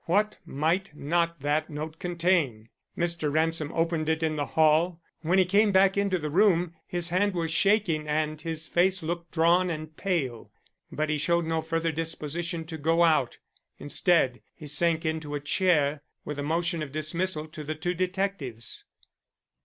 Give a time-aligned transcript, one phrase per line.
[0.05, 2.69] What might not that note contain!
[2.97, 3.31] Mr.
[3.31, 4.99] Ransom opened it in the hall.
[5.21, 9.29] When he came back into the room, his hand was shaking and his face looked
[9.29, 10.49] drawn and pale.
[10.91, 13.37] But he showed no further disposition to go out.
[13.77, 18.83] Instead, he sank into a chair, with a motion of dismissal to the two detectives.